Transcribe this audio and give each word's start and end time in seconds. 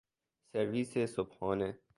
سرویس 0.53 0.97
صبحانه 0.97 1.79